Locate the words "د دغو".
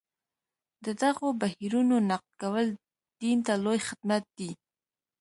0.85-1.27